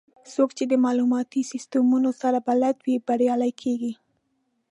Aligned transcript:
څوک 0.33 0.49
چې 0.57 0.63
د 0.67 0.73
معلوماتي 0.85 1.41
سیستمونو 1.51 2.09
سره 2.21 2.39
بلد 2.47 2.75
وي، 2.85 2.95
بریالي 3.07 3.51
کېږي. 3.61 3.93